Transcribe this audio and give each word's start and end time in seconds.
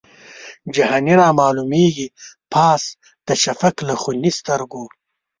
جهاني 0.75 1.13
رامعلومیږي 1.21 2.07
پاس 2.53 2.83
د 3.27 3.29
شفق 3.43 3.75
له 3.87 3.95
خوني 4.01 4.31
سترګو 4.39 4.83